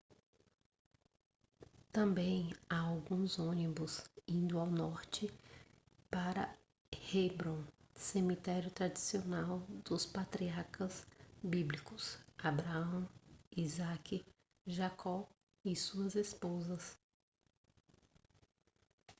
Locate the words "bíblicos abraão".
11.43-13.07